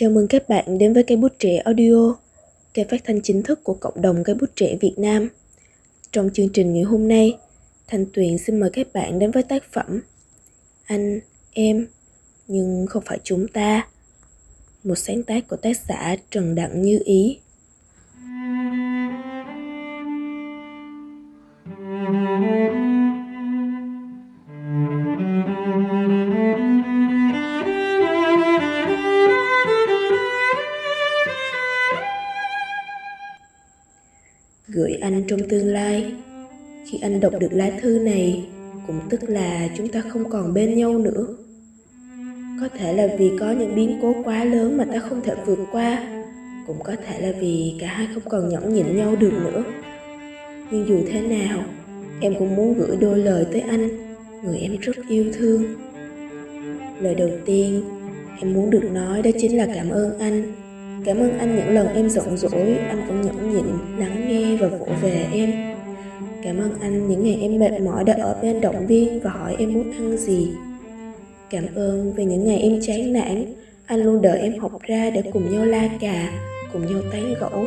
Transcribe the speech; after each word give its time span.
Chào 0.00 0.10
mừng 0.10 0.28
các 0.28 0.48
bạn 0.48 0.78
đến 0.78 0.92
với 0.92 1.02
cây 1.02 1.16
bút 1.16 1.32
trẻ 1.38 1.56
audio, 1.56 2.14
kênh 2.74 2.88
phát 2.88 3.00
thanh 3.04 3.22
chính 3.22 3.42
thức 3.42 3.64
của 3.64 3.74
cộng 3.74 4.02
đồng 4.02 4.24
cây 4.24 4.34
bút 4.34 4.50
trẻ 4.56 4.76
Việt 4.80 4.94
Nam. 4.96 5.28
Trong 6.12 6.30
chương 6.32 6.48
trình 6.48 6.72
ngày 6.72 6.82
hôm 6.82 7.08
nay, 7.08 7.38
Thanh 7.86 8.06
Tuyền 8.12 8.38
xin 8.38 8.60
mời 8.60 8.70
các 8.72 8.86
bạn 8.92 9.18
đến 9.18 9.30
với 9.30 9.42
tác 9.42 9.72
phẩm 9.72 10.00
Anh, 10.84 11.20
Em, 11.52 11.86
nhưng 12.48 12.86
không 12.88 13.02
phải 13.06 13.18
chúng 13.24 13.48
ta. 13.48 13.88
Một 14.84 14.94
sáng 14.94 15.22
tác 15.22 15.48
của 15.48 15.56
tác 15.56 15.76
giả 15.88 16.16
Trần 16.30 16.54
Đặng 16.54 16.82
Như 16.82 16.98
Ý. 17.04 17.38
gửi 34.72 34.92
anh 35.00 35.24
trong 35.28 35.40
tương 35.48 35.66
lai. 35.66 36.12
Khi 36.86 36.98
anh 37.02 37.20
đọc 37.20 37.32
được 37.40 37.52
lá 37.52 37.70
thư 37.80 37.98
này, 37.98 38.48
cũng 38.86 39.00
tức 39.10 39.20
là 39.28 39.68
chúng 39.76 39.88
ta 39.88 40.02
không 40.08 40.30
còn 40.30 40.54
bên 40.54 40.74
nhau 40.74 40.98
nữa. 40.98 41.26
Có 42.60 42.68
thể 42.78 42.92
là 42.92 43.08
vì 43.18 43.30
có 43.40 43.52
những 43.52 43.74
biến 43.74 43.98
cố 44.02 44.14
quá 44.24 44.44
lớn 44.44 44.76
mà 44.76 44.84
ta 44.84 44.98
không 44.98 45.20
thể 45.24 45.34
vượt 45.46 45.58
qua, 45.72 46.22
cũng 46.66 46.82
có 46.82 46.96
thể 47.06 47.20
là 47.20 47.38
vì 47.40 47.74
cả 47.80 47.86
hai 47.86 48.08
không 48.14 48.22
còn 48.28 48.48
nhẫn 48.48 48.74
nhịn 48.74 48.96
nhau 48.96 49.16
được 49.16 49.32
nữa. 49.32 49.64
Nhưng 50.70 50.88
dù 50.88 51.00
thế 51.10 51.20
nào, 51.20 51.64
em 52.20 52.34
cũng 52.38 52.56
muốn 52.56 52.74
gửi 52.74 52.96
đôi 52.96 53.18
lời 53.18 53.46
tới 53.52 53.60
anh, 53.60 53.88
người 54.44 54.58
em 54.58 54.76
rất 54.80 54.96
yêu 55.08 55.24
thương. 55.32 55.64
Lời 57.00 57.14
đầu 57.14 57.30
tiên 57.46 57.82
em 58.40 58.54
muốn 58.54 58.70
được 58.70 58.84
nói 58.92 59.22
đó 59.22 59.30
chính 59.40 59.56
là 59.56 59.66
cảm 59.74 59.90
ơn 59.90 60.18
anh. 60.18 60.52
Cảm 61.04 61.16
ơn 61.16 61.38
anh 61.38 61.56
những 61.56 61.74
lần 61.74 61.94
em 61.94 62.10
giận 62.10 62.36
dỗi, 62.36 62.78
anh 62.88 63.06
vẫn 63.08 63.20
nhẫn 63.20 63.54
nhịn, 63.54 63.66
lắng 63.98 64.28
nghe 64.28 64.56
và 64.56 64.68
vỗ 64.68 64.86
về 65.02 65.26
em. 65.32 65.52
Cảm 66.44 66.58
ơn 66.58 66.74
anh 66.80 67.08
những 67.08 67.24
ngày 67.24 67.38
em 67.40 67.58
mệt 67.58 67.80
mỏi 67.80 68.04
đã 68.04 68.14
ở 68.20 68.36
bên 68.42 68.60
động 68.60 68.86
viên 68.86 69.20
và 69.20 69.30
hỏi 69.30 69.56
em 69.58 69.72
muốn 69.72 69.92
ăn 69.92 70.16
gì. 70.16 70.52
Cảm 71.50 71.64
ơn 71.74 72.12
vì 72.12 72.24
những 72.24 72.46
ngày 72.46 72.58
em 72.58 72.80
chán 72.82 73.12
nản, 73.12 73.44
anh 73.86 74.00
luôn 74.00 74.22
đợi 74.22 74.40
em 74.40 74.58
học 74.58 74.72
ra 74.82 75.10
để 75.10 75.22
cùng 75.32 75.52
nhau 75.52 75.64
la 75.64 75.88
cà, 76.00 76.32
cùng 76.72 76.86
nhau 76.86 77.00
tán 77.12 77.34
gẫu, 77.40 77.66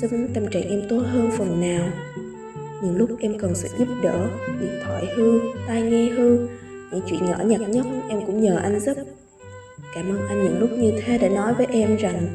giúp 0.00 0.10
tâm 0.34 0.46
trạng 0.50 0.70
em 0.70 0.82
tốt 0.88 1.02
hơn 1.06 1.30
phần 1.38 1.60
nào. 1.60 1.88
Những 2.82 2.96
lúc 2.96 3.10
em 3.20 3.38
cần 3.38 3.54
sự 3.54 3.68
giúp 3.78 3.88
đỡ, 4.02 4.28
điện 4.60 4.70
thoại 4.84 5.04
hư, 5.16 5.40
tai 5.68 5.82
nghe 5.82 6.08
hư, 6.08 6.48
những 6.90 7.00
chuyện 7.06 7.26
nhỏ 7.26 7.36
nhặt 7.44 7.60
nhất 7.60 7.86
em 8.08 8.26
cũng 8.26 8.40
nhờ 8.40 8.56
anh 8.56 8.80
giúp. 8.80 8.96
Cảm 9.94 10.10
ơn 10.10 10.28
anh 10.28 10.44
những 10.44 10.60
lúc 10.60 10.70
như 10.72 10.92
thế 11.04 11.18
đã 11.18 11.28
nói 11.28 11.54
với 11.54 11.66
em 11.70 11.96
rằng 11.96 12.28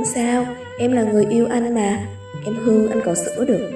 không 0.00 0.06
sao, 0.06 0.46
em 0.78 0.92
là 0.92 1.02
người 1.02 1.26
yêu 1.30 1.46
anh 1.50 1.74
mà. 1.74 2.00
Em 2.44 2.54
hư 2.54 2.88
anh 2.88 3.00
còn 3.04 3.14
sửa 3.16 3.44
được. 3.44 3.70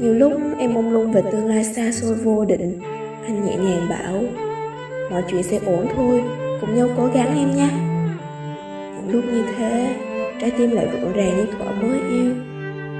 Nhiều 0.00 0.14
lúc 0.14 0.32
em 0.58 0.74
mong 0.74 0.92
lung 0.92 1.12
về 1.12 1.22
tương 1.32 1.46
lai 1.46 1.64
xa 1.64 1.92
xôi 1.92 2.14
vô 2.14 2.44
định. 2.44 2.80
Anh 3.24 3.44
nhẹ 3.46 3.56
nhàng 3.56 3.88
bảo 3.88 4.22
Mọi 5.10 5.22
chuyện 5.30 5.42
sẽ 5.42 5.58
ổn 5.66 5.86
thôi. 5.96 6.22
Cùng 6.60 6.76
nhau 6.76 6.88
cố 6.96 7.06
gắng 7.06 7.38
em 7.38 7.56
nha. 7.56 7.70
Những 8.96 9.10
lúc 9.12 9.24
như 9.24 9.44
thế 9.56 9.94
Trái 10.40 10.50
tim 10.58 10.70
lại 10.70 10.88
rộn 10.92 11.12
ràng 11.12 11.36
như 11.36 11.46
thuở 11.46 11.72
mới 11.82 12.00
yêu. 12.10 12.34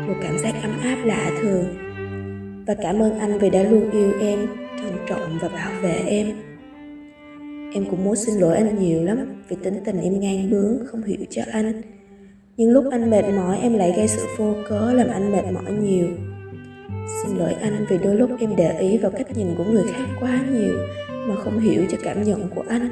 Một 0.06 0.14
cảm 0.22 0.38
giác 0.38 0.54
ấm 0.62 0.80
áp 0.82 0.96
lạ 1.04 1.30
thường. 1.40 1.64
Và 2.66 2.74
cảm 2.82 3.02
ơn 3.02 3.18
anh 3.18 3.38
vì 3.38 3.50
đã 3.50 3.62
luôn 3.62 3.90
yêu 3.90 4.12
em 4.20 4.46
Trân 4.78 4.92
trọng 5.08 5.38
và 5.42 5.48
bảo 5.48 5.70
vệ 5.82 6.02
em. 6.06 6.26
Em 7.76 7.84
cũng 7.90 8.04
muốn 8.04 8.16
xin 8.16 8.34
lỗi 8.34 8.56
anh 8.56 8.78
nhiều 8.78 9.04
lắm 9.04 9.42
vì 9.48 9.56
tính 9.62 9.74
tình 9.84 10.00
em 10.00 10.20
ngang 10.20 10.50
bướng, 10.50 10.86
không 10.86 11.02
hiểu 11.02 11.18
cho 11.30 11.42
anh. 11.52 11.82
Nhưng 12.56 12.70
lúc 12.70 12.84
anh 12.90 13.10
mệt 13.10 13.24
mỏi 13.36 13.58
em 13.62 13.74
lại 13.74 13.92
gây 13.96 14.08
sự 14.08 14.22
vô 14.36 14.54
cớ 14.68 14.92
làm 14.92 15.08
anh 15.08 15.32
mệt 15.32 15.44
mỏi 15.52 15.72
nhiều. 15.72 16.08
Xin 17.22 17.36
lỗi 17.36 17.52
anh 17.60 17.86
vì 17.88 17.98
đôi 17.98 18.14
lúc 18.14 18.30
em 18.40 18.56
để 18.56 18.78
ý 18.78 18.98
vào 18.98 19.10
cách 19.10 19.36
nhìn 19.36 19.46
của 19.58 19.64
người 19.64 19.84
khác 19.92 20.06
quá 20.20 20.40
nhiều 20.52 20.74
mà 21.28 21.34
không 21.36 21.60
hiểu 21.60 21.82
cho 21.90 21.98
cảm 22.02 22.22
nhận 22.22 22.48
của 22.54 22.64
anh. 22.68 22.88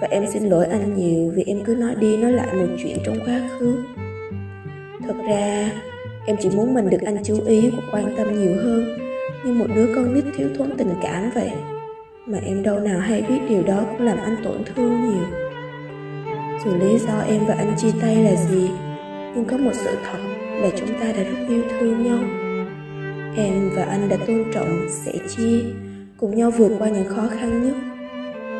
Và 0.00 0.08
em 0.10 0.26
xin 0.26 0.44
lỗi 0.44 0.66
anh 0.66 0.94
nhiều 0.96 1.32
vì 1.34 1.44
em 1.46 1.64
cứ 1.64 1.74
nói 1.74 1.94
đi 1.94 2.16
nói 2.16 2.32
lại 2.32 2.56
một 2.56 2.76
chuyện 2.82 2.98
trong 3.04 3.18
quá 3.26 3.50
khứ. 3.58 3.76
Thật 5.06 5.16
ra 5.28 5.72
em 6.26 6.36
chỉ 6.40 6.50
muốn 6.50 6.74
mình 6.74 6.90
được 6.90 7.00
anh 7.04 7.16
chú 7.24 7.40
ý 7.46 7.70
và 7.70 7.82
quan 7.92 8.14
tâm 8.16 8.40
nhiều 8.40 8.54
hơn 8.62 8.98
như 9.44 9.52
một 9.52 9.66
đứa 9.76 9.94
con 9.94 10.14
nít 10.14 10.24
thiếu 10.36 10.48
thốn 10.58 10.70
tình 10.78 10.90
cảm 11.02 11.30
vậy 11.34 11.50
mà 12.26 12.38
em 12.38 12.62
đâu 12.62 12.80
nào 12.80 13.00
hay 13.00 13.22
biết 13.22 13.38
điều 13.48 13.62
đó 13.62 13.84
cũng 13.90 14.06
làm 14.06 14.18
anh 14.18 14.36
tổn 14.44 14.56
thương 14.64 15.10
nhiều. 15.10 15.26
Dù 16.64 16.70
lý 16.76 16.98
do 16.98 17.20
em 17.28 17.40
và 17.48 17.54
anh 17.54 17.74
chia 17.76 17.92
tay 18.00 18.16
là 18.16 18.34
gì, 18.34 18.70
nhưng 19.34 19.44
có 19.44 19.56
một 19.56 19.70
sự 19.74 19.90
thật 20.04 20.18
là 20.60 20.70
chúng 20.76 20.88
ta 20.88 21.06
đã 21.06 21.22
rất 21.22 21.48
yêu 21.48 21.62
thương 21.70 22.02
nhau. 22.02 22.18
Em 23.36 23.70
và 23.76 23.84
anh 23.84 24.08
đã 24.08 24.16
tôn 24.26 24.44
trọng, 24.54 24.88
sẻ 24.90 25.12
chia, 25.28 25.60
cùng 26.16 26.36
nhau 26.36 26.50
vượt 26.50 26.70
qua 26.78 26.88
những 26.88 27.08
khó 27.08 27.28
khăn 27.28 27.62
nhất. 27.62 27.74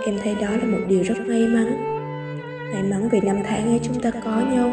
Em 0.06 0.15
thấy 0.23 0.34
đó 0.41 0.50
là 0.50 0.65
một 0.65 0.81
điều 0.89 1.03
rất 1.03 1.27
may 1.27 1.47
mắn. 1.47 1.77
May 2.73 2.83
mắn 2.83 3.09
vì 3.12 3.21
năm 3.21 3.37
tháng 3.44 3.69
ấy 3.69 3.81
chúng 3.83 4.00
ta 4.00 4.11
có 4.25 4.43
nhau. 4.53 4.73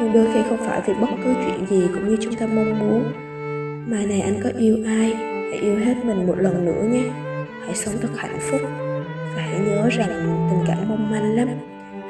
Nhưng 0.00 0.12
đôi 0.12 0.26
khi 0.34 0.40
không 0.48 0.58
phải 0.58 0.80
vì 0.86 0.94
bất 1.00 1.10
cứ 1.24 1.34
chuyện 1.44 1.66
gì 1.66 1.86
cũng 1.94 2.08
như 2.08 2.16
chúng 2.20 2.34
ta 2.34 2.46
mong 2.46 2.78
muốn. 2.78 3.04
Mai 3.90 4.06
này 4.06 4.20
anh 4.20 4.34
có 4.44 4.50
yêu 4.58 4.78
ai, 4.86 5.14
hãy 5.50 5.58
yêu 5.60 5.76
hết 5.76 5.94
mình 6.04 6.26
một 6.26 6.38
lần 6.38 6.64
nữa 6.64 6.82
nhé 6.92 7.31
hãy 7.64 7.74
sống 7.74 7.94
thật 8.00 8.08
hạnh 8.16 8.38
phúc. 8.40 8.60
Và 9.36 9.42
hãy 9.42 9.58
nhớ 9.58 9.88
rằng 9.88 10.46
tình 10.50 10.64
cảm 10.66 10.88
mong 10.88 11.10
manh 11.10 11.36
lắm. 11.36 11.48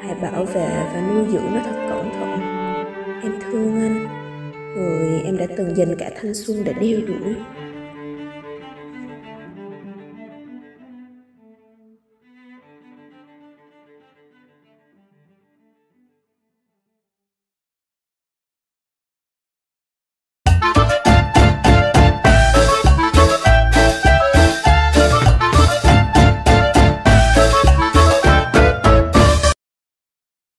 Hãy 0.01 0.15
bảo 0.21 0.45
vệ 0.45 0.67
và 0.93 1.07
nuôi 1.09 1.25
dưỡng 1.31 1.53
nó 1.53 1.61
thật 1.65 1.87
cẩn 1.89 2.09
thận. 2.13 2.39
Em 3.23 3.31
thương 3.41 3.81
anh. 3.81 4.07
Người 4.75 5.21
em 5.25 5.37
đã 5.37 5.45
từng 5.57 5.75
dành 5.75 5.95
cả 5.97 6.09
thanh 6.21 6.33
xuân 6.33 6.63
để 6.63 6.73
đeo 6.73 6.99
đuổi. 7.07 7.35